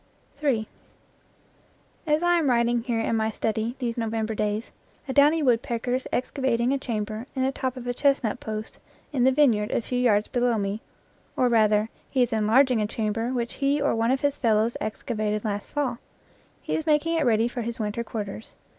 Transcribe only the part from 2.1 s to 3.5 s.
I am writing here in my